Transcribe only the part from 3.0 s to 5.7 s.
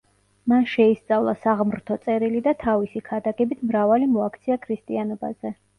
ქადაგებით მრავალი მოაქცია ქრისტიანობაზე.